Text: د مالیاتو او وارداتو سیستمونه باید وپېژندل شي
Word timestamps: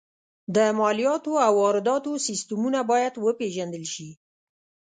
د 0.55 0.57
مالیاتو 0.79 1.33
او 1.45 1.53
وارداتو 1.61 2.11
سیستمونه 2.27 2.79
باید 2.91 3.13
وپېژندل 3.25 3.83
شي 3.93 4.09